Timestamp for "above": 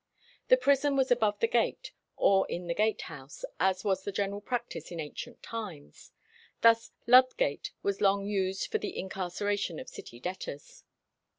1.11-1.39